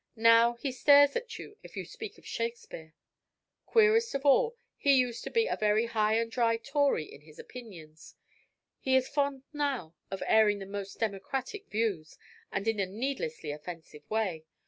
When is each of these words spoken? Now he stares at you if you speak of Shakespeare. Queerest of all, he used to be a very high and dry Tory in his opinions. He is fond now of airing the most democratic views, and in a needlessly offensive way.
Now 0.15 0.53
he 0.53 0.71
stares 0.71 1.15
at 1.15 1.37
you 1.37 1.57
if 1.61 1.77
you 1.77 1.85
speak 1.85 2.17
of 2.17 2.25
Shakespeare. 2.25 2.95
Queerest 3.67 4.15
of 4.15 4.25
all, 4.25 4.55
he 4.75 4.95
used 4.95 5.23
to 5.25 5.29
be 5.29 5.45
a 5.45 5.55
very 5.55 5.85
high 5.85 6.15
and 6.15 6.31
dry 6.31 6.57
Tory 6.57 7.05
in 7.05 7.21
his 7.21 7.37
opinions. 7.37 8.15
He 8.79 8.95
is 8.95 9.07
fond 9.07 9.43
now 9.53 9.93
of 10.09 10.23
airing 10.25 10.57
the 10.57 10.65
most 10.65 10.99
democratic 10.99 11.69
views, 11.69 12.17
and 12.51 12.67
in 12.67 12.79
a 12.79 12.87
needlessly 12.87 13.51
offensive 13.51 14.01
way. 14.09 14.43